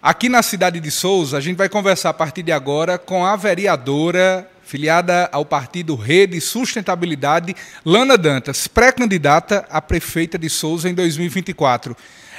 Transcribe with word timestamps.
Aqui 0.00 0.28
na 0.28 0.44
cidade 0.44 0.78
de 0.78 0.92
Souza, 0.92 1.36
a 1.36 1.40
gente 1.40 1.56
vai 1.56 1.68
conversar 1.68 2.10
a 2.10 2.14
partir 2.14 2.44
de 2.44 2.52
agora 2.52 2.98
com 2.98 3.26
a 3.26 3.34
vereadora 3.34 4.48
filiada 4.62 5.28
ao 5.32 5.44
partido 5.44 5.96
Rede 5.96 6.40
Sustentabilidade, 6.40 7.56
Lana 7.84 8.16
Dantas, 8.16 8.68
pré-candidata 8.68 9.66
a 9.68 9.82
prefeita 9.82 10.38
de 10.38 10.48
Souza 10.48 10.88
em 10.88 10.94
2024. 10.94 11.96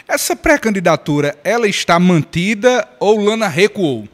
Essa 0.07 0.37
pré-candidatura, 0.37 1.37
ela 1.43 1.67
está 1.67 1.99
mantida 1.99 2.87
ou 2.97 3.19
Lana 3.19 3.49
recuou? 3.49 4.07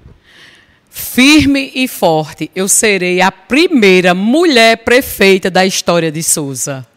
Firme 0.90 1.72
e 1.76 1.88
forte, 1.88 2.50
eu 2.56 2.68
serei 2.68 3.22
a 3.22 3.32
primeira 3.32 4.16
mulher 4.16 4.78
prefeita 4.78 5.52
da 5.52 5.64
história 5.64 6.12
de 6.12 6.24
Souza. 6.24 6.88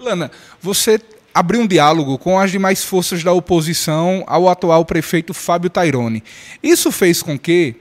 Lana, 0.00 0.32
você 0.60 1.00
abriu 1.34 1.60
um 1.60 1.66
diálogo 1.66 2.18
com 2.18 2.38
as 2.38 2.50
demais 2.50 2.84
forças 2.84 3.22
da 3.22 3.32
oposição 3.32 4.24
ao 4.26 4.48
atual 4.48 4.84
prefeito 4.84 5.32
Fábio 5.32 5.70
Tairone. 5.70 6.22
Isso 6.62 6.90
fez 6.90 7.22
com 7.22 7.38
que 7.38 7.76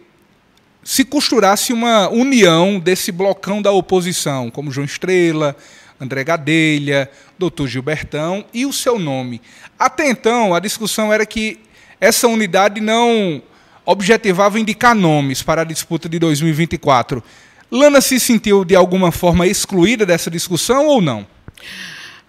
se 0.84 1.04
costurasse 1.04 1.74
uma 1.74 2.10
união 2.10 2.80
desse 2.80 3.12
blocão 3.12 3.62
da 3.62 3.72
oposição, 3.72 4.50
como 4.50 4.72
João 4.72 4.86
Estrela, 4.86 5.56
André 6.00 6.24
Gadelha, 6.24 7.10
doutor 7.38 7.68
Gilbertão 7.68 8.46
e 8.54 8.66
o 8.66 8.72
seu 8.72 8.98
nome. 8.98 9.42
Até 9.78 10.10
então, 10.10 10.56
a 10.56 10.60
discussão 10.60 11.12
era 11.12 11.26
que 11.26 11.60
essa 12.00 12.28
unidade 12.28 12.80
não 12.80 13.42
objetivava 13.86 14.60
indicar 14.60 14.96
nomes 14.96 15.42
para 15.42 15.62
a 15.62 15.66
disputa 15.66 16.08
de 16.08 16.18
2024. 16.20 17.24
Lana 17.72 18.02
se 18.02 18.20
sentiu 18.20 18.64
de 18.64 18.76
alguma 18.76 19.12
forma 19.12 19.46
excluída 19.46 20.06
dessa 20.06 20.32
discussão 20.32 20.88
ou 20.88 21.02
não? 21.02 21.28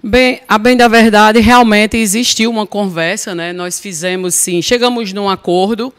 Bem, 0.03 0.41
a 0.49 0.57
bem 0.57 0.79
da 0.79 0.89
verdade, 0.89 1.41
realmente 1.41 1.95
existiu 1.99 2.51
uma 2.51 2.67
conversa, 2.67 3.35
né? 3.35 3.53
Nós 3.53 3.79
fizemos 3.79 4.35
sim, 4.35 4.63
chegamos 4.63 5.13
num 5.13 5.29
acordo 5.29 5.93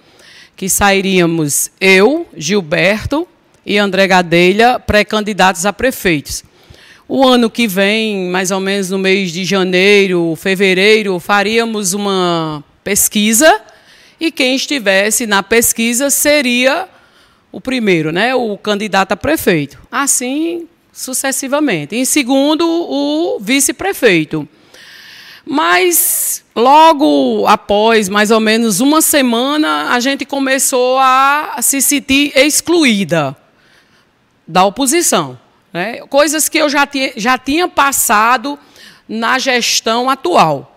que 0.55 0.67
sairíamos 0.67 1.69
eu, 1.79 2.25
Gilberto 2.35 3.27
e 3.63 3.77
André 3.77 4.07
Gadelha, 4.07 4.79
pré-candidatos 4.79 5.67
a 5.67 5.71
prefeitos. 5.71 6.43
O 7.07 7.27
ano 7.27 7.47
que 7.47 7.67
vem, 7.67 8.27
mais 8.31 8.49
ou 8.49 8.59
menos 8.59 8.89
no 8.89 8.97
mês 8.97 9.31
de 9.31 9.45
janeiro, 9.45 10.35
fevereiro, 10.35 11.19
faríamos 11.19 11.93
uma 11.93 12.63
pesquisa 12.83 13.61
e 14.19 14.31
quem 14.31 14.55
estivesse 14.55 15.27
na 15.27 15.43
pesquisa 15.43 16.09
seria 16.09 16.89
o 17.51 17.61
primeiro, 17.61 18.11
né, 18.11 18.33
o 18.33 18.57
candidato 18.57 19.11
a 19.11 19.15
prefeito. 19.15 19.77
Assim 19.91 20.67
sucessivamente. 21.01 21.95
Em 21.95 22.05
segundo, 22.05 22.65
o 22.65 23.39
vice-prefeito. 23.39 24.47
Mas 25.45 26.43
logo 26.55 27.45
após 27.47 28.07
mais 28.07 28.31
ou 28.31 28.39
menos 28.39 28.79
uma 28.79 29.01
semana, 29.01 29.89
a 29.91 29.99
gente 29.99 30.25
começou 30.25 30.99
a 30.99 31.57
se 31.61 31.81
sentir 31.81 32.31
excluída 32.35 33.35
da 34.47 34.63
oposição. 34.63 35.39
Né? 35.73 35.97
Coisas 36.07 36.47
que 36.47 36.57
eu 36.57 36.69
já 36.69 36.85
tinha, 36.85 37.13
já 37.15 37.37
tinha 37.37 37.67
passado 37.67 38.57
na 39.07 39.39
gestão 39.39 40.09
atual. 40.09 40.70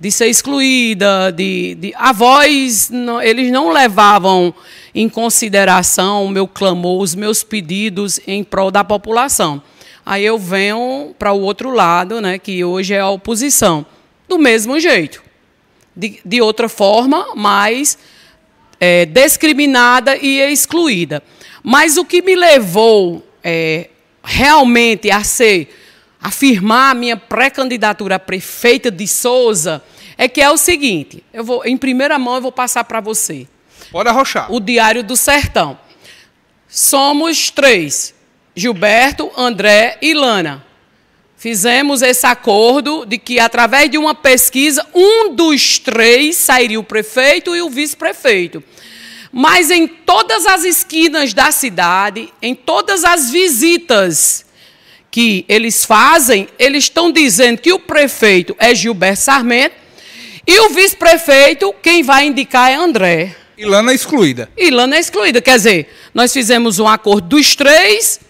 De 0.00 0.10
ser 0.10 0.28
excluída, 0.28 1.30
de, 1.30 1.74
de 1.74 1.94
a 1.94 2.10
voz, 2.10 2.88
não, 2.88 3.20
eles 3.20 3.52
não 3.52 3.70
levavam 3.70 4.54
em 4.94 5.08
consideração 5.10 6.24
o 6.24 6.30
meu 6.30 6.48
clamor, 6.48 7.02
os 7.02 7.14
meus 7.14 7.44
pedidos 7.44 8.18
em 8.26 8.42
prol 8.42 8.70
da 8.70 8.82
população. 8.82 9.62
Aí 10.04 10.24
eu 10.24 10.38
venho 10.38 11.14
para 11.18 11.32
o 11.32 11.40
outro 11.40 11.70
lado, 11.70 12.20
né, 12.20 12.38
que 12.38 12.64
hoje 12.64 12.94
é 12.94 13.00
a 13.00 13.10
oposição, 13.10 13.84
do 14.26 14.38
mesmo 14.38 14.80
jeito, 14.80 15.22
de, 15.94 16.18
de 16.24 16.40
outra 16.40 16.68
forma, 16.68 17.34
mas 17.36 17.98
é, 18.80 19.04
discriminada 19.04 20.16
e 20.16 20.40
excluída. 20.40 21.22
Mas 21.62 21.98
o 21.98 22.04
que 22.04 22.22
me 22.22 22.34
levou 22.34 23.22
é, 23.44 23.90
realmente 24.24 25.10
a 25.10 25.22
ser 25.22 25.68
afirmar 26.20 26.90
a 26.90 26.94
minha 26.94 27.16
pré-candidatura 27.16 28.16
a 28.16 28.18
prefeita 28.18 28.90
de 28.90 29.06
Souza 29.06 29.82
é 30.18 30.28
que 30.28 30.40
é 30.40 30.50
o 30.50 30.56
seguinte, 30.56 31.24
eu 31.32 31.42
vou 31.42 31.64
em 31.64 31.76
primeira 31.76 32.18
mão 32.18 32.34
eu 32.34 32.42
vou 32.42 32.52
passar 32.52 32.84
para 32.84 33.00
você. 33.00 33.48
Pode 33.90 34.08
arrochar. 34.08 34.52
O 34.52 34.60
Diário 34.60 35.02
do 35.02 35.16
Sertão. 35.16 35.78
Somos 36.68 37.50
três: 37.50 38.14
Gilberto, 38.54 39.30
André 39.36 39.98
e 40.02 40.14
Lana. 40.14 40.64
Fizemos 41.36 42.02
esse 42.02 42.26
acordo 42.26 43.06
de 43.06 43.16
que, 43.16 43.40
através 43.40 43.90
de 43.90 43.96
uma 43.96 44.14
pesquisa, 44.14 44.86
um 44.94 45.34
dos 45.34 45.78
três 45.78 46.36
sairia 46.36 46.78
o 46.78 46.84
prefeito 46.84 47.56
e 47.56 47.62
o 47.62 47.70
vice-prefeito. 47.70 48.62
Mas 49.32 49.70
em 49.70 49.88
todas 49.88 50.44
as 50.44 50.64
esquinas 50.64 51.32
da 51.32 51.50
cidade, 51.50 52.30
em 52.42 52.54
todas 52.54 53.04
as 53.04 53.30
visitas 53.30 54.44
que 55.10 55.44
eles 55.48 55.84
fazem, 55.84 56.48
eles 56.58 56.84
estão 56.84 57.10
dizendo 57.10 57.60
que 57.60 57.72
o 57.72 57.78
prefeito 57.78 58.54
é 58.58 58.74
Gilberto 58.74 59.22
Sarmento 59.22 59.74
e 60.46 60.60
o 60.60 60.70
vice-prefeito, 60.70 61.74
quem 61.82 62.02
vai 62.02 62.26
indicar 62.26 62.70
é 62.70 62.74
André. 62.74 63.36
Ilana 63.56 63.92
é 63.92 63.94
excluída. 63.94 64.48
Ilana 64.56 64.96
é 64.96 65.00
excluída. 65.00 65.40
Quer 65.40 65.56
dizer, 65.56 65.94
nós 66.14 66.32
fizemos 66.32 66.78
um 66.78 66.88
acordo 66.88 67.28
dos 67.28 67.54
três. 67.54 68.20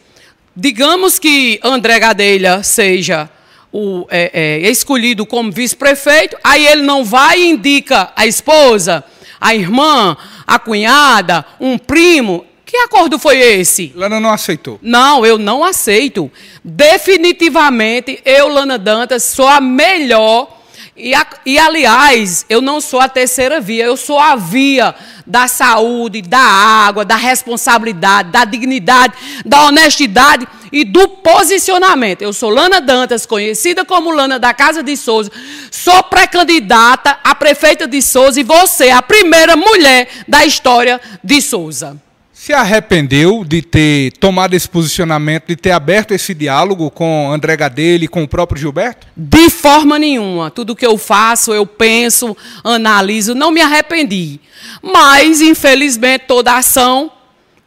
Digamos 0.56 1.18
que 1.18 1.60
André 1.62 1.98
Gadelha 2.00 2.62
seja 2.62 3.30
o, 3.72 4.06
é, 4.10 4.30
é, 4.64 4.70
escolhido 4.70 5.24
como 5.24 5.52
vice-prefeito, 5.52 6.36
aí 6.42 6.66
ele 6.66 6.82
não 6.82 7.04
vai 7.04 7.40
e 7.40 7.50
indica 7.50 8.12
a 8.16 8.26
esposa, 8.26 9.04
a 9.40 9.54
irmã, 9.54 10.16
a 10.46 10.58
cunhada, 10.58 11.46
um 11.60 11.78
primo. 11.78 12.44
Que 12.70 12.76
acordo 12.76 13.18
foi 13.18 13.36
esse? 13.36 13.92
Lana 13.96 14.20
não 14.20 14.30
aceitou. 14.30 14.78
Não, 14.80 15.26
eu 15.26 15.36
não 15.36 15.64
aceito. 15.64 16.30
Definitivamente, 16.62 18.22
eu, 18.24 18.46
Lana 18.46 18.78
Dantas, 18.78 19.24
sou 19.24 19.48
a 19.48 19.60
melhor 19.60 20.60
e, 20.96 21.12
a, 21.12 21.26
e, 21.44 21.58
aliás, 21.58 22.46
eu 22.48 22.60
não 22.60 22.80
sou 22.80 23.00
a 23.00 23.08
terceira 23.08 23.60
via, 23.60 23.86
eu 23.86 23.96
sou 23.96 24.20
a 24.20 24.36
via 24.36 24.94
da 25.26 25.48
saúde, 25.48 26.22
da 26.22 26.38
água, 26.38 27.04
da 27.04 27.16
responsabilidade, 27.16 28.30
da 28.30 28.44
dignidade, 28.44 29.14
da 29.44 29.64
honestidade 29.64 30.46
e 30.70 30.84
do 30.84 31.08
posicionamento. 31.08 32.22
Eu 32.22 32.32
sou 32.32 32.50
Lana 32.50 32.80
Dantas, 32.80 33.26
conhecida 33.26 33.84
como 33.84 34.12
Lana 34.12 34.38
da 34.38 34.54
Casa 34.54 34.80
de 34.80 34.96
Souza, 34.96 35.32
sou 35.72 36.04
pré-candidata 36.04 37.18
a 37.24 37.34
prefeita 37.34 37.88
de 37.88 38.00
Souza 38.00 38.38
e 38.38 38.44
você, 38.44 38.90
a 38.90 39.02
primeira 39.02 39.56
mulher 39.56 40.08
da 40.28 40.46
história 40.46 41.00
de 41.24 41.42
Souza. 41.42 42.00
Se 42.42 42.54
arrependeu 42.54 43.44
de 43.44 43.60
ter 43.60 44.12
tomado 44.12 44.54
esse 44.54 44.66
posicionamento, 44.66 45.48
de 45.48 45.56
ter 45.56 45.72
aberto 45.72 46.12
esse 46.12 46.32
diálogo 46.32 46.90
com 46.90 47.30
André 47.30 47.54
Gadelha 47.54 48.06
e 48.06 48.08
com 48.08 48.22
o 48.22 48.26
próprio 48.26 48.58
Gilberto? 48.58 49.06
De 49.14 49.50
forma 49.50 49.98
nenhuma. 49.98 50.50
Tudo 50.50 50.74
que 50.74 50.86
eu 50.86 50.96
faço, 50.96 51.52
eu 51.52 51.66
penso, 51.66 52.34
analiso, 52.64 53.34
não 53.34 53.50
me 53.50 53.60
arrependi. 53.60 54.40
Mas, 54.82 55.42
infelizmente, 55.42 56.24
toda 56.26 56.56
ação 56.56 57.12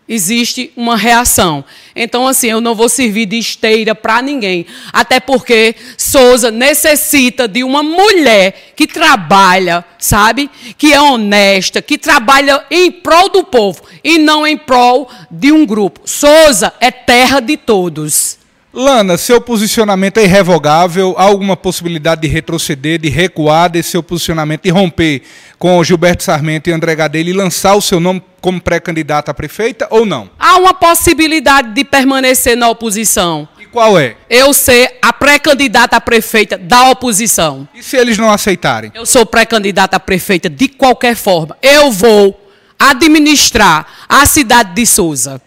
existe 0.09 0.73
uma 0.75 0.97
reação. 0.97 1.63
Então, 1.95 2.27
assim, 2.27 2.47
eu 2.47 2.59
não 2.59 2.73
vou 2.73 2.89
servir 2.89 3.25
de 3.25 3.37
esteira 3.37 3.93
para 3.93 4.21
ninguém. 4.21 4.65
Até 4.91 5.19
porque 5.19 5.75
Souza 5.97 6.49
necessita 6.49 7.47
de 7.47 7.63
uma 7.63 7.83
mulher 7.83 8.73
que 8.75 8.87
trabalha, 8.87 9.85
sabe? 9.99 10.49
Que 10.77 10.93
é 10.93 10.99
honesta, 10.99 11.81
que 11.81 11.97
trabalha 11.97 12.65
em 12.71 12.91
prol 12.91 13.29
do 13.29 13.43
povo 13.43 13.83
e 14.03 14.17
não 14.17 14.45
em 14.45 14.57
prol 14.57 15.09
de 15.29 15.51
um 15.51 15.65
grupo. 15.65 16.01
Souza 16.05 16.73
é 16.79 16.89
terra 16.89 17.39
de 17.39 17.57
todos. 17.57 18.42
Lana, 18.73 19.17
seu 19.19 19.39
posicionamento 19.39 20.17
é 20.17 20.23
irrevogável? 20.23 21.13
Há 21.15 21.25
alguma 21.25 21.55
possibilidade 21.55 22.21
de 22.21 22.27
retroceder, 22.27 22.99
de 22.99 23.07
recuar 23.07 23.69
desse 23.69 23.91
seu 23.91 24.01
posicionamento 24.01 24.65
e 24.65 24.71
romper 24.71 25.21
com 25.59 25.83
Gilberto 25.83 26.23
Sarmento 26.23 26.71
e 26.71 26.73
André 26.73 26.95
Gadelha 26.95 27.29
e 27.29 27.33
lançar 27.33 27.75
o 27.75 27.81
seu 27.81 27.99
nome 27.99 28.23
como 28.41 28.59
pré-candidato 28.59 29.29
a 29.29 29.33
prefeita 29.33 29.87
ou 29.91 30.07
não? 30.07 30.27
Há 30.39 30.57
uma 30.57 30.73
possibilidade 30.73 31.71
de 31.75 31.85
permanecer 31.85 32.57
na 32.57 32.67
oposição. 32.67 33.47
E 33.59 33.67
qual 33.67 33.99
é? 33.99 34.15
Eu 34.27 34.51
ser 34.55 34.97
a 35.03 35.13
pré-candidata 35.13 35.95
a 35.95 36.01
prefeita 36.01 36.57
da 36.57 36.89
oposição. 36.89 37.67
E 37.75 37.83
se 37.83 37.95
eles 37.95 38.17
não 38.17 38.31
aceitarem? 38.31 38.91
Eu 38.95 39.05
sou 39.05 39.23
pré-candidata 39.23 39.97
a 39.97 39.99
prefeita 39.99 40.49
de 40.49 40.67
qualquer 40.67 41.15
forma. 41.15 41.55
Eu 41.61 41.91
vou 41.91 42.41
administrar 42.79 43.85
a 44.09 44.25
cidade 44.25 44.73
de 44.73 44.85
Souza 44.87 45.39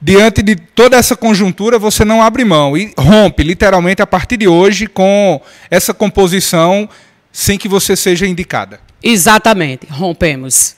diante 0.00 0.42
de 0.42 0.56
toda 0.56 0.96
essa 0.96 1.16
conjuntura, 1.16 1.78
você 1.78 2.04
não 2.04 2.22
abre 2.22 2.44
mão 2.44 2.76
e 2.76 2.92
rompe, 2.98 3.42
literalmente, 3.42 4.02
a 4.02 4.06
partir 4.06 4.36
de 4.36 4.46
hoje, 4.46 4.86
com 4.86 5.40
essa 5.70 5.92
composição 5.92 6.88
sem 7.32 7.58
que 7.58 7.68
você 7.68 7.96
seja 7.96 8.26
indicada. 8.26 8.80
Exatamente, 9.02 9.86
rompemos. 9.90 10.75